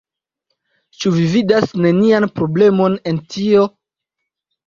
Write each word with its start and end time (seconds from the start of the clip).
Ĉu 1.01 1.11
vi 1.17 1.25
vidas 1.33 1.75
nenian 1.87 2.25
problemon 2.39 2.97
en 3.13 3.19
tio? 3.35 3.67